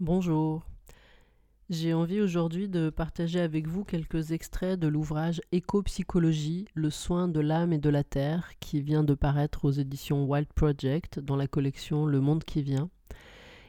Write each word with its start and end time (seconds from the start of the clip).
Bonjour. 0.00 0.62
J'ai 1.70 1.92
envie 1.92 2.20
aujourd'hui 2.20 2.68
de 2.68 2.88
partager 2.88 3.40
avec 3.40 3.66
vous 3.66 3.82
quelques 3.82 4.30
extraits 4.30 4.78
de 4.78 4.86
l'ouvrage 4.86 5.40
Éco-psychologie, 5.50 6.66
le 6.74 6.88
soin 6.88 7.26
de 7.26 7.40
l'âme 7.40 7.72
et 7.72 7.78
de 7.78 7.90
la 7.90 8.04
terre, 8.04 8.52
qui 8.60 8.80
vient 8.80 9.02
de 9.02 9.14
paraître 9.14 9.64
aux 9.64 9.72
éditions 9.72 10.24
Wild 10.24 10.46
Project 10.54 11.18
dans 11.18 11.34
la 11.34 11.48
collection 11.48 12.06
Le 12.06 12.20
Monde 12.20 12.44
qui 12.44 12.62
vient. 12.62 12.90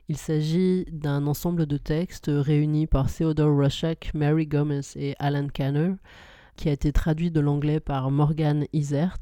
Il 0.07 0.17
s'agit 0.17 0.85
d'un 0.91 1.25
ensemble 1.25 1.65
de 1.65 1.77
textes 1.77 2.29
réunis 2.29 2.85
par 2.85 3.11
Theodore 3.11 3.57
Roshak, 3.57 4.11
Mary 4.13 4.45
Gomez 4.45 4.81
et 4.97 5.15
Alan 5.17 5.47
Kanner, 5.47 5.93
qui 6.57 6.69
a 6.69 6.73
été 6.73 6.91
traduit 6.91 7.31
de 7.31 7.39
l'anglais 7.39 7.79
par 7.79 8.11
Morgan 8.11 8.67
Isert 8.71 9.17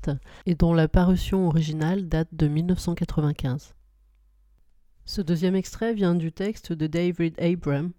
et 0.46 0.56
dont 0.56 0.74
la 0.74 0.90
parution 0.90 1.48
originale 1.48 2.10
date 2.10 2.36
de 2.36 2.50
1995. 2.50 3.77
Ce 5.10 5.22
deuxième 5.22 5.56
extrait 5.56 5.94
vient 5.94 6.16
du 6.16 6.34
texte 6.34 6.74
de 6.74 6.86
David 6.86 7.40
Abram, 7.40 7.92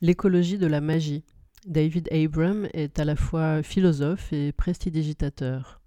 L'écologie 0.00 0.58
de 0.58 0.66
la 0.66 0.80
magie. 0.80 1.22
David 1.66 2.12
Abram 2.12 2.66
est 2.74 2.98
à 2.98 3.04
la 3.04 3.14
fois 3.14 3.62
philosophe 3.62 4.32
et 4.32 4.50
prestidigitateur. 4.50 5.80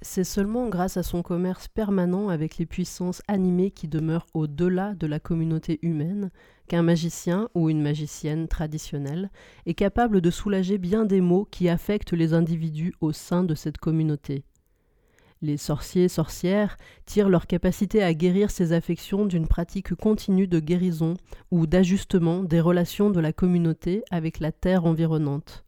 C'est 0.00 0.24
seulement 0.24 0.70
grâce 0.70 0.96
à 0.96 1.02
son 1.02 1.20
commerce 1.20 1.68
permanent 1.68 2.30
avec 2.30 2.56
les 2.56 2.64
puissances 2.64 3.20
animées 3.28 3.70
qui 3.70 3.86
demeurent 3.86 4.26
au-delà 4.32 4.94
de 4.94 5.06
la 5.06 5.20
communauté 5.20 5.78
humaine 5.82 6.30
qu'un 6.66 6.82
magicien 6.82 7.50
ou 7.54 7.68
une 7.68 7.82
magicienne 7.82 8.48
traditionnelle 8.48 9.30
est 9.66 9.74
capable 9.74 10.22
de 10.22 10.30
soulager 10.30 10.78
bien 10.78 11.04
des 11.04 11.20
maux 11.20 11.44
qui 11.44 11.68
affectent 11.68 12.14
les 12.14 12.32
individus 12.32 12.94
au 13.02 13.12
sein 13.12 13.44
de 13.44 13.54
cette 13.54 13.76
communauté. 13.76 14.46
Les 15.44 15.56
sorciers 15.56 16.08
sorcières 16.08 16.76
tirent 17.04 17.28
leur 17.28 17.48
capacité 17.48 18.00
à 18.00 18.14
guérir 18.14 18.52
ces 18.52 18.72
affections 18.72 19.26
d'une 19.26 19.48
pratique 19.48 19.92
continue 19.96 20.46
de 20.46 20.60
guérison 20.60 21.14
ou 21.50 21.66
d'ajustement 21.66 22.44
des 22.44 22.60
relations 22.60 23.10
de 23.10 23.18
la 23.18 23.32
communauté 23.32 24.04
avec 24.12 24.38
la 24.38 24.52
terre 24.52 24.84
environnante. 24.84 25.64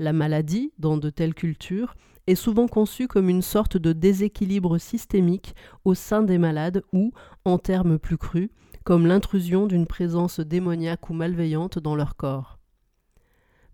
La 0.00 0.12
maladie, 0.12 0.72
dans 0.80 0.96
de 0.96 1.08
telles 1.08 1.34
cultures, 1.34 1.94
est 2.26 2.34
souvent 2.34 2.66
conçue 2.66 3.06
comme 3.06 3.28
une 3.28 3.42
sorte 3.42 3.76
de 3.76 3.92
déséquilibre 3.92 4.76
systémique 4.78 5.54
au 5.84 5.94
sein 5.94 6.22
des 6.22 6.38
malades 6.38 6.82
ou, 6.92 7.12
en 7.44 7.58
termes 7.58 8.00
plus 8.00 8.18
crus, 8.18 8.50
comme 8.82 9.06
l'intrusion 9.06 9.68
d'une 9.68 9.86
présence 9.86 10.40
démoniaque 10.40 11.08
ou 11.10 11.14
malveillante 11.14 11.78
dans 11.78 11.94
leur 11.94 12.16
corps. 12.16 12.55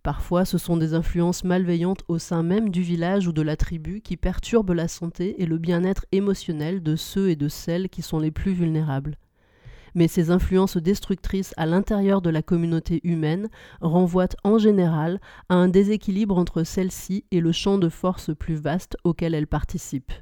Parfois, 0.03 0.45
ce 0.45 0.59
sont 0.59 0.77
des 0.77 0.95
influences 0.95 1.45
malveillantes 1.45 2.03
au 2.09 2.19
sein 2.19 2.43
même 2.43 2.71
du 2.71 2.83
village 2.83 3.29
ou 3.29 3.33
de 3.33 3.43
la 3.43 3.57
tribu 3.57 4.01
qui 4.01 4.17
perturbent 4.17 4.73
la 4.73 4.89
santé 4.89 5.41
et 5.41 5.47
le 5.47 5.59
bien-être 5.59 6.07
émotionnel 6.11 6.83
de 6.83 6.97
ceux 6.97 7.31
et 7.31 7.37
de 7.37 7.49
celles 7.49 7.89
qui 7.89 8.03
sont 8.03 8.19
les 8.19 8.33
plus 8.33 8.53
vulnérables. 8.53 9.17
Mais 9.95 10.09
ces 10.09 10.31
influences 10.31 10.77
destructrices 10.77 11.55
à 11.57 11.67
l'intérieur 11.67 12.21
de 12.21 12.31
la 12.31 12.43
communauté 12.43 13.01
humaine 13.05 13.49
renvoient 13.81 14.35
en 14.43 14.59
général 14.59 15.21
à 15.49 15.55
un 15.55 15.69
déséquilibre 15.69 16.37
entre 16.37 16.65
celle-ci 16.65 17.25
et 17.31 17.41
le 17.41 17.53
champ 17.53 17.79
de 17.79 17.89
force 17.89 18.35
plus 18.35 18.57
vaste 18.57 18.97
auquel 19.05 19.35
elle 19.35 19.47
participe. 19.47 20.13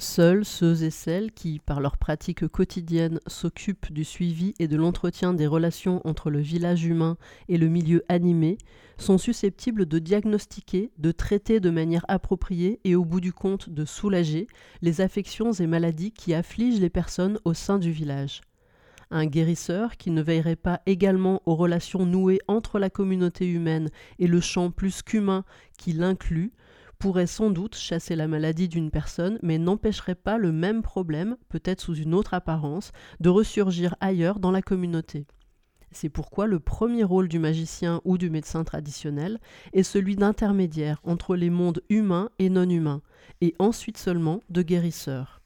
Seuls 0.00 0.46
ceux 0.46 0.82
et 0.84 0.90
celles 0.90 1.30
qui, 1.30 1.58
par 1.58 1.78
leur 1.78 1.98
pratique 1.98 2.48
quotidienne, 2.48 3.20
s'occupent 3.26 3.92
du 3.92 4.04
suivi 4.04 4.54
et 4.58 4.66
de 4.66 4.78
l'entretien 4.78 5.34
des 5.34 5.46
relations 5.46 6.00
entre 6.08 6.30
le 6.30 6.40
village 6.40 6.86
humain 6.86 7.18
et 7.50 7.58
le 7.58 7.68
milieu 7.68 8.02
animé, 8.08 8.56
sont 8.96 9.18
susceptibles 9.18 9.84
de 9.84 9.98
diagnostiquer, 9.98 10.90
de 10.96 11.12
traiter 11.12 11.60
de 11.60 11.68
manière 11.68 12.06
appropriée 12.08 12.80
et 12.84 12.94
au 12.94 13.04
bout 13.04 13.20
du 13.20 13.34
compte 13.34 13.68
de 13.68 13.84
soulager 13.84 14.46
les 14.80 15.02
affections 15.02 15.52
et 15.52 15.66
maladies 15.66 16.12
qui 16.12 16.32
affligent 16.32 16.80
les 16.80 16.88
personnes 16.88 17.38
au 17.44 17.52
sein 17.52 17.78
du 17.78 17.90
village. 17.90 18.40
Un 19.10 19.26
guérisseur 19.26 19.98
qui 19.98 20.10
ne 20.10 20.22
veillerait 20.22 20.56
pas 20.56 20.80
également 20.86 21.42
aux 21.44 21.56
relations 21.56 22.06
nouées 22.06 22.40
entre 22.48 22.78
la 22.78 22.88
communauté 22.88 23.46
humaine 23.46 23.90
et 24.18 24.28
le 24.28 24.40
champ 24.40 24.70
plus 24.70 25.02
qu'humain 25.02 25.44
qui 25.76 25.92
l'inclut 25.92 26.52
pourrait 27.00 27.26
sans 27.26 27.50
doute 27.50 27.74
chasser 27.74 28.14
la 28.14 28.28
maladie 28.28 28.68
d'une 28.68 28.90
personne, 28.90 29.38
mais 29.42 29.58
n'empêcherait 29.58 30.14
pas 30.14 30.38
le 30.38 30.52
même 30.52 30.82
problème, 30.82 31.36
peut-être 31.48 31.80
sous 31.80 31.96
une 31.96 32.14
autre 32.14 32.34
apparence, 32.34 32.92
de 33.18 33.30
ressurgir 33.30 33.96
ailleurs 34.00 34.38
dans 34.38 34.52
la 34.52 34.62
communauté. 34.62 35.26
C'est 35.92 36.10
pourquoi 36.10 36.46
le 36.46 36.60
premier 36.60 37.02
rôle 37.02 37.26
du 37.26 37.40
magicien 37.40 38.00
ou 38.04 38.18
du 38.18 38.30
médecin 38.30 38.62
traditionnel 38.62 39.40
est 39.72 39.82
celui 39.82 40.14
d'intermédiaire 40.14 41.00
entre 41.02 41.34
les 41.34 41.50
mondes 41.50 41.82
humains 41.88 42.28
et 42.38 42.50
non 42.50 42.68
humains, 42.68 43.02
et 43.40 43.56
ensuite 43.58 43.98
seulement 43.98 44.42
de 44.50 44.62
guérisseur 44.62 45.39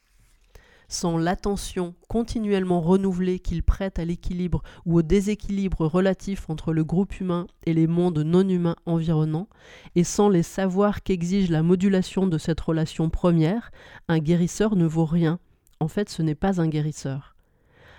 sans 0.87 1.17
l'attention 1.17 1.95
continuellement 2.07 2.81
renouvelée 2.81 3.39
qu'il 3.39 3.63
prête 3.63 3.99
à 3.99 4.05
l'équilibre 4.05 4.61
ou 4.85 4.97
au 4.97 5.01
déséquilibre 5.01 5.85
relatif 5.85 6.49
entre 6.49 6.73
le 6.73 6.83
groupe 6.83 7.19
humain 7.19 7.47
et 7.65 7.73
les 7.73 7.87
mondes 7.87 8.19
non 8.19 8.47
humains 8.47 8.75
environnants, 8.85 9.49
et 9.95 10.03
sans 10.03 10.29
les 10.29 10.43
savoirs 10.43 11.03
qu'exige 11.03 11.49
la 11.49 11.63
modulation 11.63 12.27
de 12.27 12.37
cette 12.37 12.61
relation 12.61 13.09
première, 13.09 13.71
un 14.07 14.19
guérisseur 14.19 14.75
ne 14.75 14.85
vaut 14.85 15.05
rien. 15.05 15.39
En 15.79 15.87
fait, 15.87 16.09
ce 16.09 16.21
n'est 16.21 16.35
pas 16.35 16.61
un 16.61 16.67
guérisseur. 16.67 17.35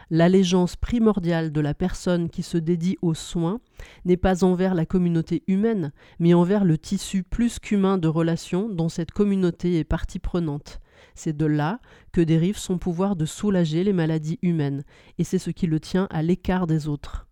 L'allégeance 0.08 0.76
primordiale 0.76 1.50
de 1.50 1.60
la 1.60 1.74
personne 1.74 2.30
qui 2.30 2.44
se 2.44 2.58
dédie 2.58 2.96
aux 3.02 3.14
soins 3.14 3.58
n'est 4.04 4.16
pas 4.16 4.44
envers 4.44 4.74
la 4.74 4.86
communauté 4.86 5.42
humaine, 5.48 5.92
mais 6.20 6.32
envers 6.32 6.64
le 6.64 6.78
tissu 6.78 7.24
plus 7.24 7.58
qu'humain 7.58 7.98
de 7.98 8.06
relations 8.06 8.68
dont 8.68 8.88
cette 8.88 9.10
communauté 9.10 9.78
est 9.80 9.84
partie 9.84 10.20
prenante. 10.20 10.80
C'est 11.14 11.36
de 11.36 11.46
là 11.46 11.80
que 12.12 12.20
dérive 12.20 12.58
son 12.58 12.78
pouvoir 12.78 13.16
de 13.16 13.26
soulager 13.26 13.84
les 13.84 13.92
maladies 13.92 14.38
humaines, 14.42 14.84
et 15.18 15.24
c'est 15.24 15.38
ce 15.38 15.50
qui 15.50 15.66
le 15.66 15.80
tient 15.80 16.06
à 16.10 16.22
l'écart 16.22 16.66
des 16.66 16.88
autres. 16.88 17.26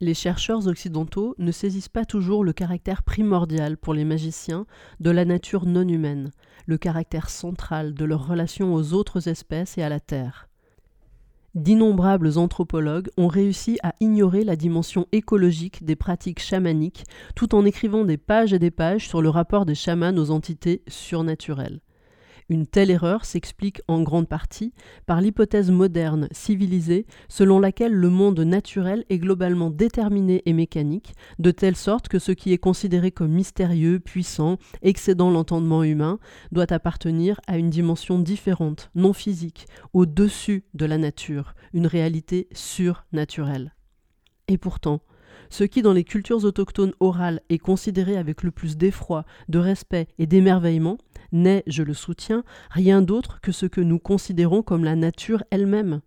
Les 0.00 0.12
chercheurs 0.12 0.66
occidentaux 0.66 1.34
ne 1.38 1.50
saisissent 1.50 1.88
pas 1.88 2.04
toujours 2.04 2.44
le 2.44 2.52
caractère 2.52 3.02
primordial 3.02 3.78
pour 3.78 3.94
les 3.94 4.04
magiciens 4.04 4.66
de 5.00 5.10
la 5.10 5.24
nature 5.24 5.64
non 5.64 5.88
humaine, 5.88 6.32
le 6.66 6.76
caractère 6.76 7.30
central 7.30 7.94
de 7.94 8.04
leur 8.04 8.28
relation 8.28 8.74
aux 8.74 8.92
autres 8.92 9.28
espèces 9.28 9.78
et 9.78 9.82
à 9.82 9.88
la 9.88 10.00
Terre. 10.00 10.50
D'innombrables 11.54 12.36
anthropologues 12.36 13.08
ont 13.16 13.28
réussi 13.28 13.78
à 13.82 13.94
ignorer 14.00 14.44
la 14.44 14.56
dimension 14.56 15.06
écologique 15.12 15.82
des 15.82 15.96
pratiques 15.96 16.40
chamaniques 16.40 17.04
tout 17.34 17.54
en 17.54 17.64
écrivant 17.64 18.04
des 18.04 18.18
pages 18.18 18.52
et 18.52 18.58
des 18.58 18.70
pages 18.70 19.08
sur 19.08 19.22
le 19.22 19.30
rapport 19.30 19.64
des 19.64 19.74
chamans 19.74 20.14
aux 20.18 20.30
entités 20.30 20.82
surnaturelles. 20.86 21.80
Une 22.48 22.66
telle 22.66 22.92
erreur 22.92 23.24
s'explique 23.24 23.82
en 23.88 24.02
grande 24.02 24.28
partie 24.28 24.72
par 25.06 25.20
l'hypothèse 25.20 25.72
moderne, 25.72 26.28
civilisée, 26.30 27.04
selon 27.28 27.58
laquelle 27.58 27.92
le 27.92 28.08
monde 28.08 28.38
naturel 28.38 29.04
est 29.08 29.18
globalement 29.18 29.70
déterminé 29.70 30.42
et 30.46 30.52
mécanique, 30.52 31.14
de 31.40 31.50
telle 31.50 31.74
sorte 31.74 32.06
que 32.06 32.20
ce 32.20 32.30
qui 32.30 32.52
est 32.52 32.58
considéré 32.58 33.10
comme 33.10 33.32
mystérieux, 33.32 33.98
puissant, 33.98 34.58
excédant 34.82 35.30
l'entendement 35.30 35.82
humain, 35.82 36.20
doit 36.52 36.72
appartenir 36.72 37.40
à 37.48 37.58
une 37.58 37.70
dimension 37.70 38.20
différente, 38.20 38.90
non 38.94 39.12
physique, 39.12 39.66
au-dessus 39.92 40.64
de 40.74 40.86
la 40.86 40.98
nature, 40.98 41.54
une 41.72 41.88
réalité 41.88 42.46
surnaturelle. 42.52 43.74
Et 44.46 44.56
pourtant, 44.56 45.00
ce 45.50 45.64
qui 45.64 45.82
dans 45.82 45.92
les 45.92 46.04
cultures 46.04 46.44
autochtones 46.44 46.94
orales 47.00 47.40
est 47.48 47.58
considéré 47.58 48.16
avec 48.16 48.42
le 48.42 48.50
plus 48.50 48.76
d'effroi, 48.76 49.24
de 49.48 49.58
respect 49.58 50.08
et 50.18 50.26
d'émerveillement, 50.26 50.98
n'est, 51.32 51.62
je 51.66 51.82
le 51.82 51.94
soutiens, 51.94 52.44
rien 52.70 53.02
d'autre 53.02 53.40
que 53.40 53.52
ce 53.52 53.66
que 53.66 53.80
nous 53.80 53.98
considérons 53.98 54.62
comme 54.62 54.84
la 54.84 54.96
nature 54.96 55.42
elle-même. 55.50 56.00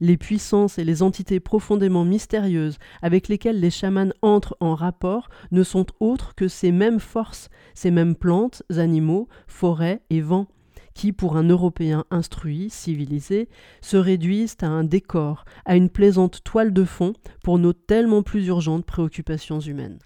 Les 0.00 0.16
puissances 0.16 0.78
et 0.78 0.84
les 0.84 1.02
entités 1.02 1.40
profondément 1.40 2.04
mystérieuses 2.04 2.78
avec 3.02 3.28
lesquelles 3.28 3.60
les 3.60 3.70
chamans 3.70 4.12
entrent 4.22 4.56
en 4.60 4.74
rapport 4.74 5.28
ne 5.52 5.62
sont 5.62 5.86
autres 6.00 6.34
que 6.34 6.48
ces 6.48 6.72
mêmes 6.72 7.00
forces, 7.00 7.48
ces 7.74 7.90
mêmes 7.90 8.14
plantes, 8.14 8.62
animaux, 8.76 9.28
forêts 9.46 10.02
et 10.10 10.20
vents, 10.20 10.48
qui, 10.96 11.12
pour 11.12 11.36
un 11.36 11.44
Européen 11.44 12.04
instruit, 12.10 12.70
civilisé, 12.70 13.48
se 13.82 13.96
réduisent 13.96 14.56
à 14.62 14.66
un 14.66 14.84
décor, 14.84 15.44
à 15.64 15.76
une 15.76 15.90
plaisante 15.90 16.42
toile 16.42 16.72
de 16.72 16.84
fond 16.84 17.12
pour 17.42 17.58
nos 17.58 17.74
tellement 17.74 18.22
plus 18.22 18.46
urgentes 18.46 18.86
préoccupations 18.86 19.60
humaines. 19.60 19.98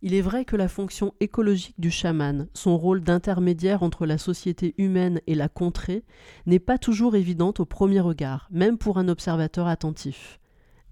Il 0.00 0.14
est 0.14 0.20
vrai 0.20 0.44
que 0.44 0.54
la 0.54 0.68
fonction 0.68 1.12
écologique 1.18 1.74
du 1.78 1.90
chaman, 1.90 2.46
son 2.54 2.78
rôle 2.78 3.00
d'intermédiaire 3.00 3.82
entre 3.82 4.06
la 4.06 4.16
société 4.16 4.74
humaine 4.78 5.20
et 5.26 5.34
la 5.34 5.48
contrée, 5.48 6.04
n'est 6.46 6.60
pas 6.60 6.78
toujours 6.78 7.16
évidente 7.16 7.58
au 7.58 7.64
premier 7.64 7.98
regard, 7.98 8.46
même 8.52 8.78
pour 8.78 8.98
un 8.98 9.08
observateur 9.08 9.66
attentif. 9.66 10.38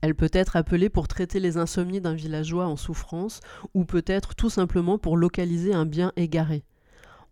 Elle 0.01 0.17
peut 0.17 0.31
être 0.33 0.57
appelée 0.57 0.89
pour 0.89 1.07
traiter 1.07 1.39
les 1.39 1.57
insomnies 1.57 2.01
d'un 2.01 2.15
villageois 2.15 2.67
en 2.67 2.77
souffrance, 2.77 3.41
ou 3.75 3.85
peut-être 3.85 4.35
tout 4.35 4.51
simplement 4.51 4.99
pour 4.99 5.17
localiser 5.17 5.73
un 5.73 5.87
bien 5.87 6.13
égaré. 6.17 6.65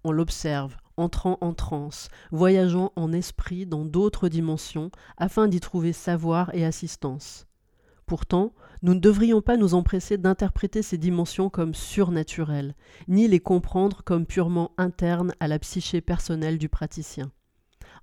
On 0.04 0.12
l'observe, 0.12 0.76
entrant 0.96 1.38
en 1.40 1.54
transe, 1.54 2.08
voyageant 2.30 2.92
en 2.94 3.12
esprit 3.12 3.66
dans 3.66 3.84
d'autres 3.84 4.28
dimensions, 4.28 4.92
afin 5.16 5.48
d'y 5.48 5.58
trouver 5.58 5.92
savoir 5.92 6.54
et 6.54 6.64
assistance. 6.64 7.48
Pourtant, 8.06 8.52
nous 8.82 8.94
ne 8.94 9.00
devrions 9.00 9.40
pas 9.40 9.56
nous 9.56 9.74
empresser 9.74 10.18
d'interpréter 10.18 10.82
ces 10.82 10.98
dimensions 10.98 11.48
comme 11.48 11.74
surnaturelles, 11.74 12.74
ni 13.08 13.28
les 13.28 13.40
comprendre 13.40 14.02
comme 14.04 14.26
purement 14.26 14.72
internes 14.76 15.32
à 15.40 15.48
la 15.48 15.58
psyché 15.58 16.00
personnelle 16.00 16.58
du 16.58 16.68
praticien. 16.68 17.32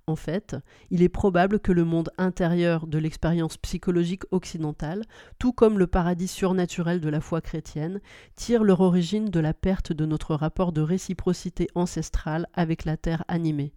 En 0.08 0.16
fait, 0.16 0.56
il 0.90 1.02
est 1.02 1.08
probable 1.08 1.60
que 1.60 1.70
le 1.70 1.84
monde 1.84 2.10
intérieur 2.18 2.88
de 2.88 2.98
l'expérience 2.98 3.56
psychologique 3.56 4.24
occidentale, 4.32 5.04
tout 5.38 5.52
comme 5.52 5.78
le 5.78 5.86
paradis 5.86 6.26
surnaturel 6.26 7.00
de 7.00 7.08
la 7.08 7.20
foi 7.20 7.40
chrétienne, 7.40 8.00
tire 8.34 8.64
leur 8.64 8.80
origine 8.80 9.30
de 9.30 9.38
la 9.38 9.54
perte 9.54 9.92
de 9.92 10.04
notre 10.04 10.34
rapport 10.34 10.72
de 10.72 10.80
réciprocité 10.80 11.68
ancestrale 11.76 12.48
avec 12.54 12.84
la 12.84 12.96
terre 12.96 13.24
animée 13.28 13.72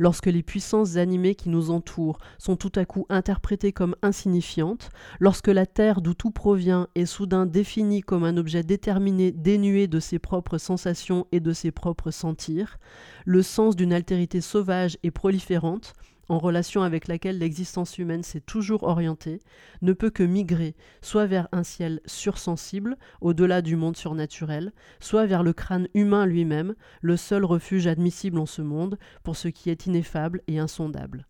lorsque 0.00 0.26
les 0.26 0.42
puissances 0.42 0.96
animées 0.96 1.34
qui 1.34 1.50
nous 1.50 1.70
entourent 1.70 2.18
sont 2.38 2.56
tout 2.56 2.72
à 2.74 2.86
coup 2.86 3.04
interprétées 3.10 3.72
comme 3.72 3.94
insignifiantes, 4.00 4.88
lorsque 5.20 5.48
la 5.48 5.66
Terre 5.66 6.00
d'où 6.00 6.14
tout 6.14 6.30
provient 6.30 6.88
est 6.94 7.04
soudain 7.04 7.44
définie 7.44 8.00
comme 8.00 8.24
un 8.24 8.38
objet 8.38 8.62
déterminé 8.62 9.30
dénué 9.30 9.86
de 9.88 10.00
ses 10.00 10.18
propres 10.18 10.56
sensations 10.56 11.26
et 11.32 11.40
de 11.40 11.52
ses 11.52 11.70
propres 11.70 12.10
sentirs, 12.10 12.78
le 13.26 13.42
sens 13.42 13.76
d'une 13.76 13.92
altérité 13.92 14.40
sauvage 14.40 14.96
et 15.02 15.10
proliférante, 15.10 15.92
en 16.30 16.38
relation 16.38 16.82
avec 16.82 17.08
laquelle 17.08 17.38
l'existence 17.38 17.98
humaine 17.98 18.22
s'est 18.22 18.40
toujours 18.40 18.84
orientée, 18.84 19.40
ne 19.82 19.92
peut 19.92 20.10
que 20.10 20.22
migrer 20.22 20.76
soit 21.02 21.26
vers 21.26 21.48
un 21.50 21.64
ciel 21.64 22.00
sursensible, 22.06 22.96
au-delà 23.20 23.62
du 23.62 23.76
monde 23.76 23.96
surnaturel, 23.96 24.72
soit 25.00 25.26
vers 25.26 25.42
le 25.42 25.52
crâne 25.52 25.88
humain 25.92 26.26
lui-même, 26.26 26.74
le 27.02 27.16
seul 27.16 27.44
refuge 27.44 27.88
admissible 27.88 28.38
en 28.38 28.46
ce 28.46 28.62
monde 28.62 28.96
pour 29.24 29.36
ce 29.36 29.48
qui 29.48 29.70
est 29.70 29.86
ineffable 29.86 30.42
et 30.46 30.60
insondable. 30.60 31.26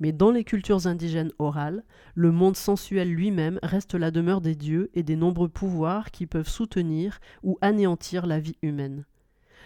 Mais 0.00 0.12
dans 0.12 0.30
les 0.30 0.44
cultures 0.44 0.86
indigènes 0.86 1.32
orales, 1.38 1.84
le 2.14 2.30
monde 2.30 2.56
sensuel 2.56 3.10
lui-même 3.10 3.58
reste 3.62 3.94
la 3.94 4.10
demeure 4.10 4.40
des 4.40 4.54
dieux 4.54 4.90
et 4.94 5.02
des 5.02 5.16
nombreux 5.16 5.48
pouvoirs 5.48 6.10
qui 6.10 6.26
peuvent 6.26 6.48
soutenir 6.48 7.20
ou 7.42 7.58
anéantir 7.60 8.26
la 8.26 8.40
vie 8.40 8.56
humaine. 8.62 9.04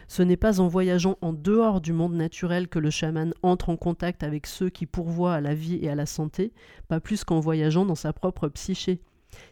Ce 0.09 0.23
n'est 0.23 0.37
pas 0.37 0.61
en 0.61 0.69
voyageant 0.69 1.17
en 1.21 1.33
dehors 1.33 1.81
du 1.81 1.93
monde 1.93 2.15
naturel 2.15 2.69
que 2.69 2.79
le 2.79 2.91
chaman 2.91 3.33
entre 3.43 3.71
en 3.71 3.77
contact 3.77 4.23
avec 4.23 4.47
ceux 4.47 4.71
qui 4.71 4.87
pourvoient 4.87 5.35
à 5.35 5.41
la 5.41 5.55
vie 5.55 5.79
et 5.83 5.89
à 5.89 5.95
la 5.95 6.07
santé, 6.07 6.53
pas 6.89 7.01
plus 7.01 7.25
qu'en 7.25 7.41
voyageant 7.41 7.85
dans 7.85 7.95
sa 7.95 8.13
propre 8.13 8.49
psyché. 8.49 9.01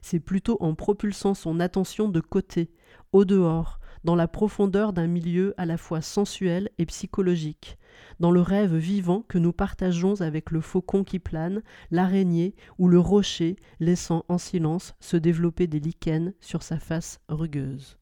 C'est 0.01 0.21
plutôt 0.21 0.57
en 0.61 0.75
propulsant 0.75 1.35
son 1.35 1.61
attention 1.61 2.09
de 2.09 2.21
côté, 2.21 2.71
au 3.13 3.25
dehors, 3.25 3.81
dans 4.05 4.15
la 4.17 4.29
profondeur 4.29 4.93
d'un 4.93 5.07
milieu 5.07 5.55
à 5.57 5.67
la 5.67 5.77
fois 5.77 6.01
sensuel 6.01 6.71
et 6.79 6.87
psychologique, 6.87 7.79
dans 8.21 8.31
le 8.31 8.41
rêve 8.41 8.75
vivant 8.75 9.23
que 9.23 9.39
nous 9.39 9.53
partageons 9.53 10.21
avec 10.21 10.51
le 10.51 10.61
faucon 10.61 11.05
qui 11.05 11.19
plane, 11.19 11.63
l'araignée 11.91 12.55
ou 12.79 12.89
le 12.89 12.99
rocher 12.99 13.57
laissant 13.81 14.25
en 14.29 14.39
silence 14.39 14.95
se 15.01 15.17
développer 15.17 15.67
des 15.67 15.81
lichens 15.81 16.33
sur 16.41 16.63
sa 16.63 16.79
face 16.79 17.21
rugueuse. 17.29 18.02